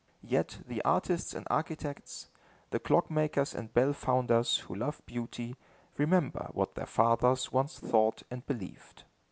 [0.23, 2.27] Yet the artists and architects,
[2.71, 5.55] the clockmakers and bellfounders, who love beauty,
[5.95, 9.03] remember what their fathers once thought and believed.